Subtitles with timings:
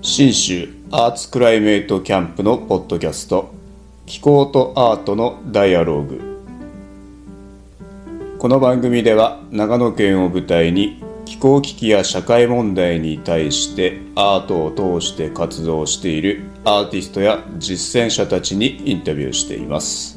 [0.00, 3.52] 信州アーツクライメートキャンプのポッドキャスト
[4.06, 6.38] 気候とアートのダイアローグ。
[8.38, 20.16] この番組では長野県を舞台に気候危機や社会問題に対してアートを通して活動しているアーティストや実践者たちにインタビューしています。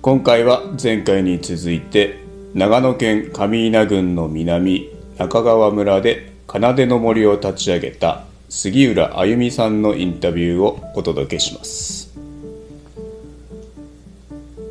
[0.00, 2.24] 今回は前回に続いて
[2.54, 4.88] 長野県上稲郡の南
[5.18, 12.16] 中川村で奏の森を立ち上げた杉浦あゆみさんのインタビューをお届けします。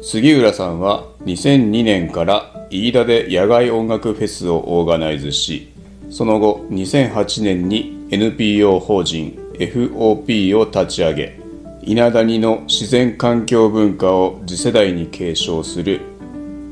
[0.01, 5.71] 杉浦さんは2002年から飯田で野外音楽フェスをオーガナイズし
[6.09, 11.39] その後2008年に NPO 法人 FOP を立ち上げ
[11.83, 16.01] 稲谷の自然環境文化を次世代に継承する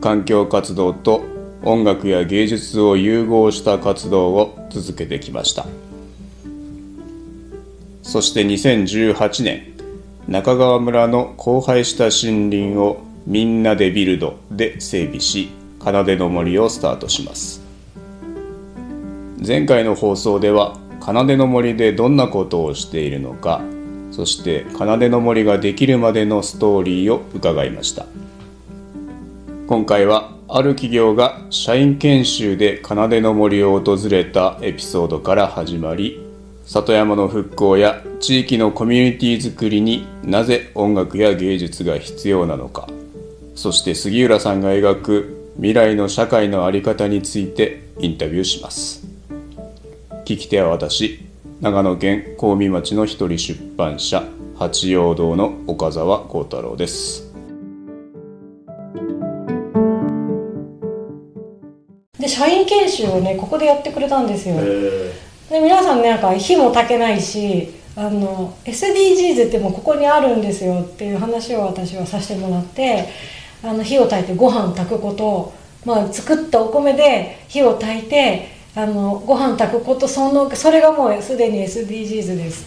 [0.02, 1.35] 環境活動と
[1.66, 5.66] 音楽や芸術を融合した活動を続けてきました。
[8.04, 9.74] そして2018年
[10.28, 15.50] 中川村の荒廃した森林をみんなでビルドで整備し
[15.84, 17.62] 奏の森をスタートします。
[19.46, 23.62] 前回の放送では奏の森でどんなことをしているのか
[24.12, 28.06] そして奏の森ができるまでのストーリーを伺いました。
[29.68, 36.22] 今回はある企業が社員研修で奏の森を訪れたエピソードから始まり
[36.66, 42.88] 里山の復興や地域のコミュニティづくりになぜ音楽や芸術が必要なのか。
[43.56, 49.06] そして杉浦さんが描く未来の社会の在り方についてインタビューします。
[50.26, 51.24] 聞き手は私
[51.62, 54.24] 長野県小海町の一人出版社
[54.58, 57.25] 八陽堂の岡澤幸太郎です。
[62.26, 64.56] で社員研修をねここでやってくれたんですよ。
[64.56, 73.08] で皆さんねなんか火も炊けないしあの SDGs ってもうここにあるんですよっていう話を私はさせてもらって
[73.64, 75.54] あの火を炊いてご飯炊くこと
[75.86, 82.66] まあ作ったお米で火を炊いてあのご飯炊くことそのそれがもうすでに SDGs です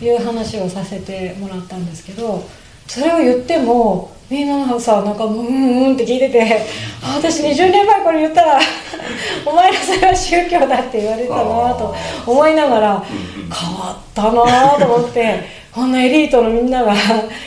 [0.00, 2.44] という話をさせてもらったんですけど
[2.90, 6.66] それを言ってもみんなさなんかうんうんって聞いてて
[7.00, 8.58] あ私20年前これ言ったら
[9.46, 11.42] お前らそれは宗教だって言われたな
[11.74, 11.94] と
[12.26, 15.40] 思いながら変わったなと思って
[15.70, 16.92] こんなエリートのみんなが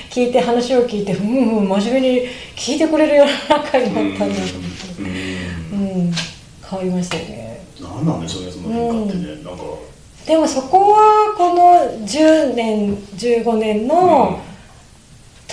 [0.09, 2.22] 聞いて話を聞いてうんうん真面目に
[2.56, 5.03] 聞いてくれる世の中になったんだと思って。
[5.74, 6.14] うん
[6.70, 7.59] 変わりましたよね。
[7.82, 9.64] 何なんでしょうねその変化ってね、うん、なんか。
[10.26, 14.53] でもそこはこの10年15年の、うん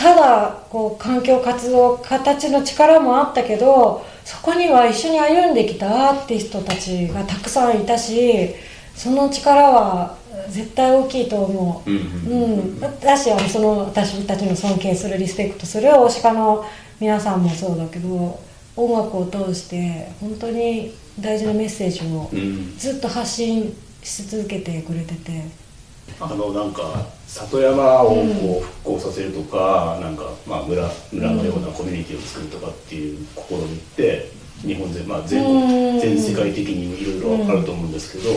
[0.00, 8.55] ただこう環境活動形の力もあったけどそこには一緒に歩んできたアーティストたちがたくさんいたし
[8.94, 10.16] その力は
[10.49, 16.65] 絶対大きいと思う、うん、だしその私たちの尊敬するリスペクトする大鹿の
[16.99, 18.41] 皆さんもそうだけど
[18.77, 22.31] 音楽を通して本当に大事なメッセージを
[22.78, 25.69] ずっと発信し続けてくれてて。
[26.19, 34.31] あのなんか里山をこう復興させるとか、うん、なんかまあ村村のようなコミュニティを作るとかっていう試みって
[34.62, 38.31] 日本全,、まあ、全国全世界的にいろいろあると思うんですけど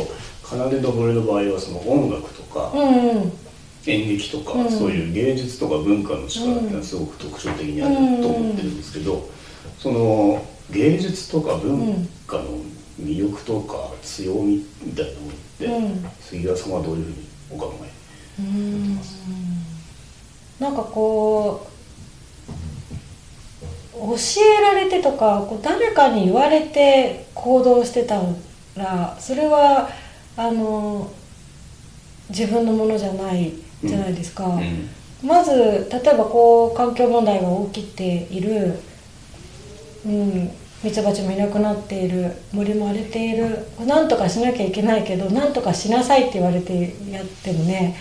[0.44, 2.72] 奏の森の場合はその音楽とか、
[3.88, 9.30] 演劇とか、そういう芸術とか文化の力っていうのはすごく特徴的にあると思ってるんですけど、
[9.80, 12.44] その芸術とか文化の
[13.02, 19.00] 魅力とか強みみたいなものって、杉浦さんはどういうふうにお考えうん。
[20.60, 21.74] なんかこう
[23.96, 24.16] 教
[24.60, 28.22] えられてとかこう誰かに言われて行動してた
[28.76, 29.90] らそれは
[30.36, 31.12] あの
[32.30, 33.54] 自分のものじゃない
[33.84, 38.80] じゃないですか、うんうん、まず例えばこう環境問題が起きている、
[40.06, 40.52] うん、
[40.84, 43.66] ミツバチもいなくなっている森も荒れている。
[43.86, 47.96] なんとかしなきゃいけないけどなんとかしなさいって言われてやってもね。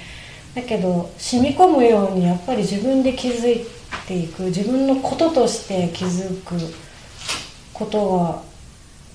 [0.54, 3.64] だけど染み込むようにやっぱり自分で気づい
[4.06, 4.44] ていく。
[4.44, 6.56] 自分のこととして気づく
[7.72, 8.42] ことが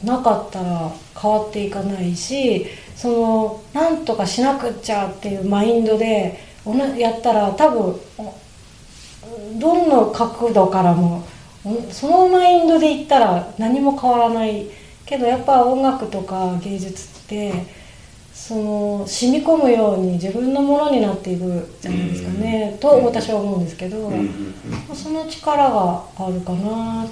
[0.03, 6.39] なかったら変わっていかないしそのなんとかしなくっちゃっていうマインドで
[6.97, 7.99] やったら多分
[9.59, 11.26] どんな角度からも
[11.91, 14.67] そのマインドで言ったら何も変わらない
[15.05, 17.53] けどやっぱ音楽とか芸術って
[18.33, 24.09] その染み込むように自分のものになっていくじゃないですかね、と私は思うんですけど、
[24.93, 27.05] その力があるかな。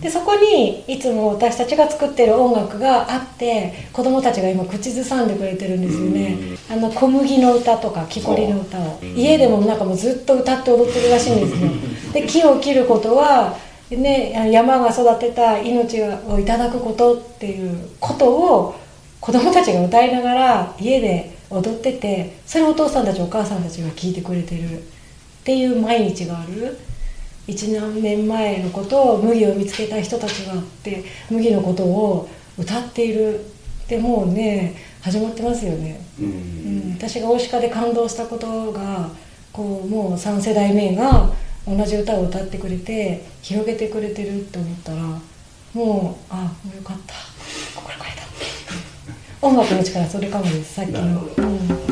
[0.00, 6.38] でそこにいつも私たちが作ってる音楽があって子供たちが今口ずさんでくれてるんですよね、
[6.70, 9.00] あの小麦の歌とか木こりの歌を。
[9.16, 11.70] 家でもなんかもうずっと歌って踊ってるらしいんですよ。
[12.12, 13.56] で木を切ることは
[13.90, 18.74] ね、山が育てた命をいただくことっていうことを
[19.20, 24.82] 子供たちが歌いながら家で踊っててそれをお父さんたちお母さんたちが聞いてくれてるっ
[25.44, 26.78] ていう毎日がある。
[27.46, 32.26] 1年前のことを麦を見つけた人たちがあって麦のことを
[32.56, 33.54] 歌っている。
[33.84, 36.28] ってもうね始まってますよね、うん、う
[36.88, 39.10] ん、私が大鹿で感動したことが
[39.52, 41.30] こうもう3世代目が
[41.66, 45.02] 同じ歌を歌ってくれて広げてくれてるって思ったら
[45.72, 47.14] もうあもうよかった。
[47.80, 48.22] これこれだ
[49.42, 51.83] 音楽の力それかもですさっきの。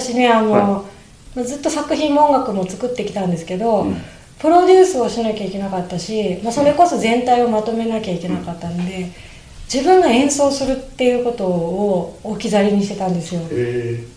[0.00, 0.84] 私ねあの、は
[1.36, 3.96] い、ずっと作品も音楽も作ってきたんですけど、うん、
[4.38, 9.10] プロデュースをしなきゃいけなかったし、まあ、それこそ全体をまとめなきゃいけなかったんで、
[9.72, 13.42] 自分が演奏するっていうことを置き去りにしてたんですよ。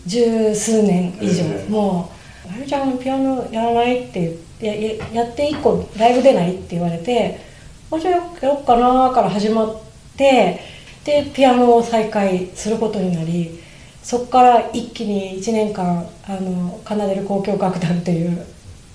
[0.06, 1.44] 十数年以上。
[1.70, 2.10] も
[2.46, 7.38] う「あゆちゃんピアノやらない?」ってやややって1個ライブ出ないって言われて
[7.92, 9.76] 「あじゃあやろっかな」から始まっ
[10.16, 10.60] て
[11.04, 13.61] でピアノを再開することになり
[14.04, 18.46] そこから一気に1年間あの奏でる交響楽団という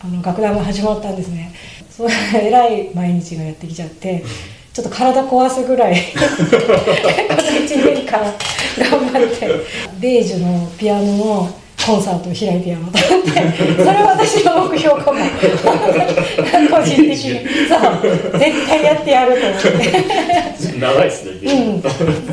[0.01, 1.53] あの楽団が始まったんですね。
[1.91, 2.13] それ
[2.49, 4.23] えらい毎日がやってきちゃって
[4.73, 9.49] ちょっと体壊すぐらい この1年間頑張って
[9.99, 11.51] ベージュのピアノの
[11.87, 12.99] コンサートを開いてやろうと。
[12.99, 13.31] 思って
[13.77, 15.21] それは私の目標かも。
[16.71, 17.47] 個人的に。
[17.69, 18.39] そう。
[18.39, 21.79] 絶対やってやると思って長いですね、う。
[21.79, 21.83] ん、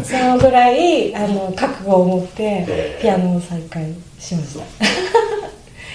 [0.03, 4.63] そのぐらいあの覚悟を持ってピアノを再開しました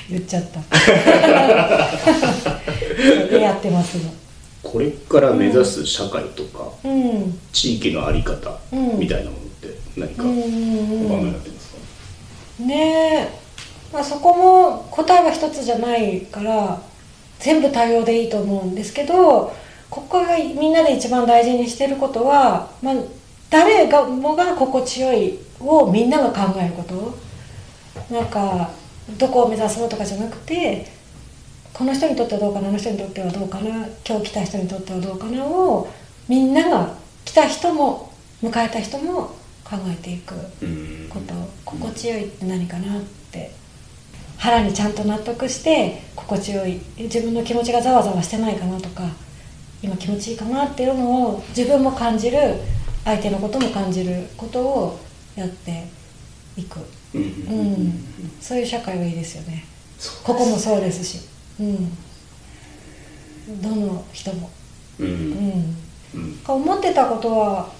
[0.08, 0.60] 言っちゃった
[3.28, 4.10] でやってますが
[4.62, 6.88] これから目指す社会とか、う。
[6.88, 8.76] ん地域の在り方う。
[8.76, 10.48] んみたいなものって何かお考えう。
[10.48, 10.48] ん
[11.26, 11.78] になってますか、
[12.64, 13.28] ねえ、
[13.92, 16.80] まあ、そこも答えは一つじゃないから
[17.38, 19.52] 全部多様でいいと思うんですけど
[19.88, 22.94] ここがみんなで一番大事にしてることは、まあ、
[23.48, 27.28] 誰がもが心地よいをみんなが考えること。
[28.10, 28.70] なんか
[29.18, 30.86] どこを目指そうとかじゃなくて
[31.72, 35.88] この人にとってはどうかなあの人にとってはどうかな今日来た人にとってはどうかなを
[36.28, 40.34] みんなが来た人も迎えた人も考えていく。
[40.62, 41.08] うん。
[41.10, 43.52] こと心地よいって何かなって
[44.38, 49.02] 腹にちゃんと納得して心地よい自分の気持ちがざわざわしてないかなとか
[49.82, 52.38] 今気持ちいいかなっていうのを自分も感じる
[53.04, 55.00] 相手のことも感じることを
[55.36, 55.86] やって
[56.56, 56.80] いく、
[57.14, 57.22] うん。
[57.22, 58.04] うん、
[58.40, 59.64] そういう社会はいいですよね。
[60.24, 61.26] ここもそうですし、
[61.60, 61.96] うん、
[63.62, 64.50] どの人も、
[64.98, 65.06] うん。
[65.06, 65.76] うん、
[66.14, 66.40] うん。
[66.46, 67.70] 思ってたことは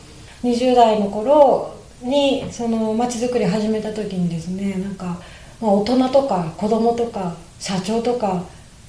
[0.42, 5.20] 20代の頃にその街づくり始めた時にですねなんか、
[5.60, 8.44] まあ、大人とか子供とか社長とか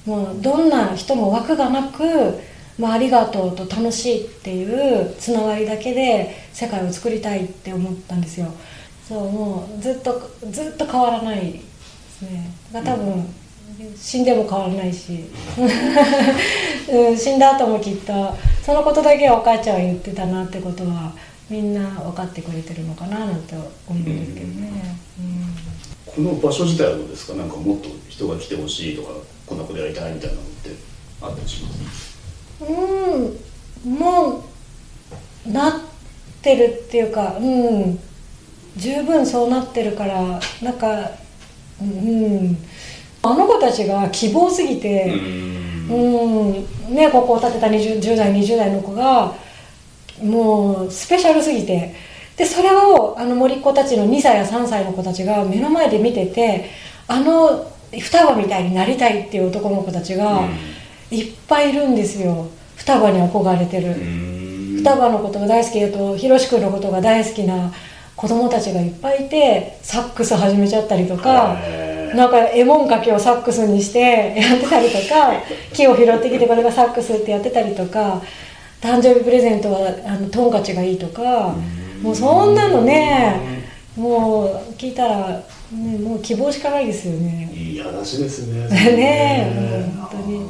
[0.06, 2.04] もうどんな人も枠がなく、
[2.78, 8.46] まあ、ありがとうと楽しいっていうつながりだけで世界を作りたいって思ったんですよ。
[9.06, 11.60] そうもうずっとずっと変わらないで
[12.08, 12.50] すね。
[12.72, 13.34] が多分、
[13.96, 15.24] 死んでも変わらないし、
[16.88, 18.12] うん、死んだ後もきっと
[18.64, 21.12] そのことだけはお母ちゃんは言ってたなってことは
[21.48, 24.96] みんな分かってくれてるのかななんて思うんですけどね、
[26.14, 27.34] この場所自体はどうですか？
[27.34, 29.10] なんかもっと人が来てほしいとか
[29.46, 30.70] こんなことやりたいみたいなのって
[31.22, 32.18] あったりします？
[32.62, 33.24] うん、
[33.86, 34.44] うん、も
[35.46, 35.80] うなっ
[36.42, 37.98] てるっていうかうん。
[38.76, 41.10] 十分そうなってるからなんか
[41.82, 42.56] うん。
[43.22, 45.12] あの子たちが希望すぎて、
[45.88, 46.56] うん。
[46.88, 46.94] うん。
[46.94, 49.34] ね、ここを建てた 20, 10代20代の子が
[50.22, 51.94] もうスペシャルすぎて
[52.40, 56.70] でそれをあの森っ子たちの2歳や3歳の子たちが目の前で見てて
[57.06, 60.48] あの双葉みたいになりたいっていう男の子たちが
[61.10, 62.48] いっぱいいるんですよ。
[62.76, 64.76] 双葉に憧れてる、うん。
[64.78, 67.74] 双葉のことが大好きだとひろし君のことが大好きな
[68.16, 71.58] 子供たちがいっぱいいてサックス始めちゃったりとか。
[72.14, 74.00] なんか絵文かけをサックスにして
[74.36, 75.32] やってたりとか
[75.72, 78.20] 木を拾ってきてこれがサックスってやってたりとか
[78.80, 81.54] 誕生日プレゼントはあのトンカチがいいとか
[82.02, 83.60] もうそんなのね
[83.96, 85.42] もう聞いたら、
[85.72, 87.50] ね、もう希望しかないですよね。
[87.52, 88.66] いい話ですね。
[88.96, 90.46] ね本当に。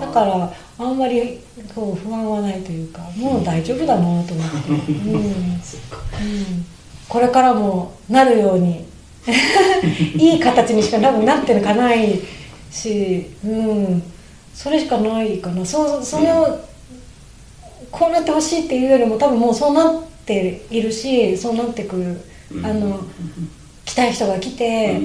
[0.00, 1.38] だからあんまり
[1.74, 4.32] こう不安はないというかもう大丈夫だなと思って、
[4.92, 5.14] うん。
[5.14, 6.66] うん、
[7.08, 8.86] これからもなるように。
[10.16, 12.18] いい形にしか多分なってるかない
[12.70, 14.02] し、うん、
[14.54, 15.64] それしかないかな。
[15.64, 16.58] そその
[17.90, 20.07] こうなってほしいっていうよりも多分もうそうなって
[20.70, 22.20] いるしそうなってくる
[22.64, 23.00] あの
[23.84, 25.00] 来たい人が来て。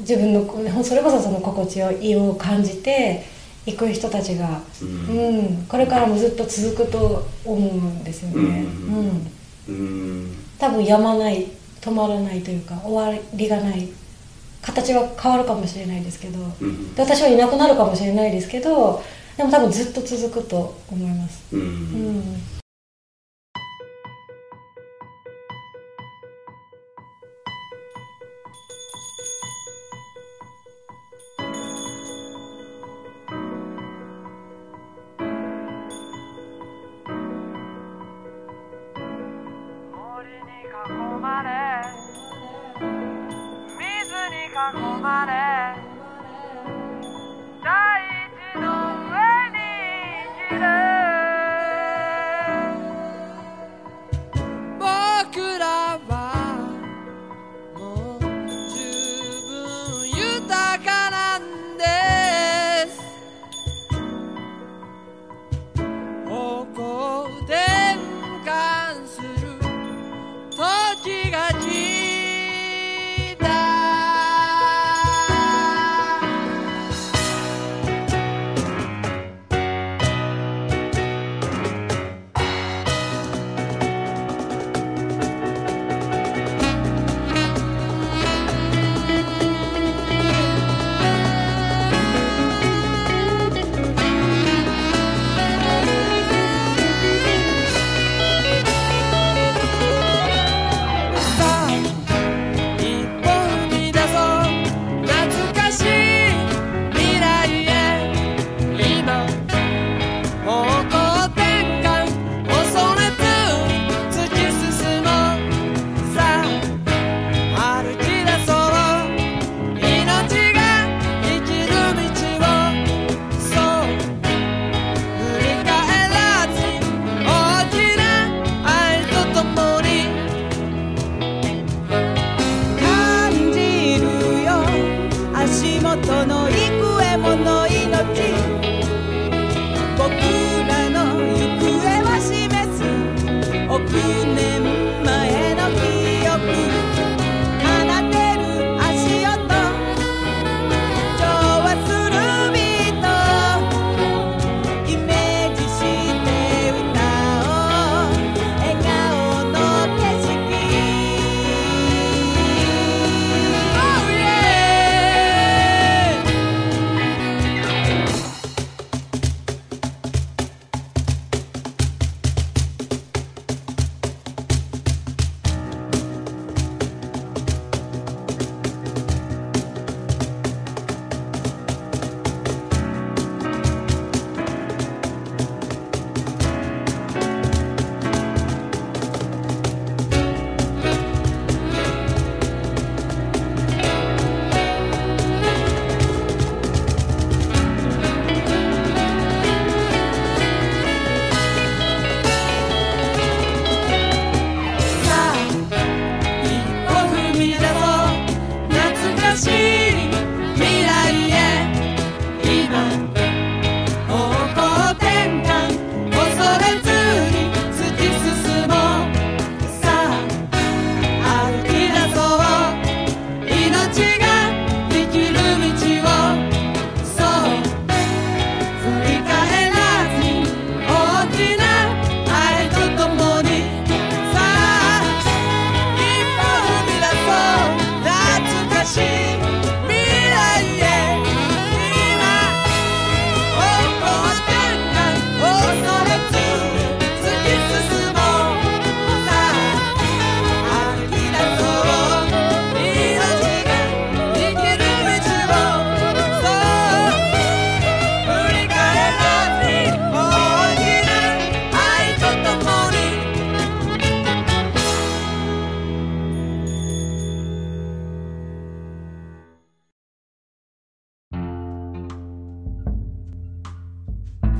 [0.00, 0.44] 自分の
[0.82, 3.24] それこそその心地よいを感じて
[3.64, 5.38] 行く人たちが、ううん。
[5.62, 9.22] んこれからもずっと続くと思うんですよね、うん。
[9.68, 9.76] うん。
[9.78, 9.82] う
[10.26, 10.36] ん。
[10.58, 11.46] 多分やまない
[11.80, 13.88] 止まらないというか終わりがない。
[14.60, 16.94] 形は変わるかもしれないですけどうん。
[16.94, 19.02] で私はいなくなるかもしれないですけど
[19.36, 22.63] でも多分ずっと続くと思います、うん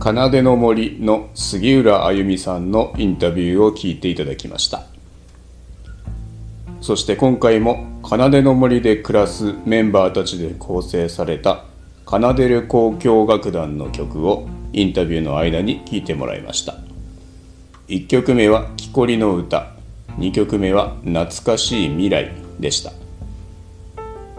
[0.05, 4.83] 奏での森の杉浦あゆみさんのインタビューを聞いていただきました。
[6.83, 11.64] そして今回も奏での森で暮らすメンバーたちで構成された
[12.07, 16.75] 奏でる交響楽団の曲をインタビューの間に聴いてもらいました。
[17.88, 19.71] 1曲目は「木こりの歌」
[20.21, 22.93] 2曲目は「懐かしい未来」でした。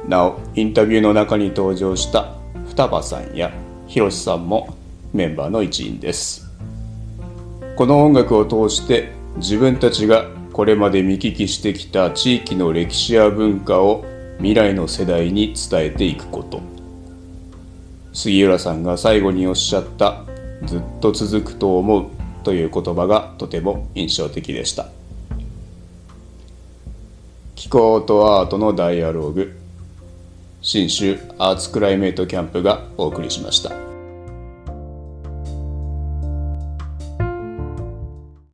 [0.08, 2.36] なおインタビューの中に登場した
[2.68, 3.52] 双葉さんや
[3.88, 4.76] ひろしさんも
[5.16, 6.46] メンバーの一員です。
[7.78, 14.06] この音楽を通して自分たちがこれまで見聞きしてきた地域の歴史や文化を
[14.38, 16.62] 未来の世代に伝えていくこと。
[18.14, 20.24] 杉浦さんが最後におっしゃった
[20.66, 22.06] 「ずっと続くと思う」
[22.44, 24.88] という言葉がとても印象的でした。
[27.56, 29.56] 気候とアートのダイアローグ
[30.62, 33.95] 新州アーツクライメートキャンプがお送りしました。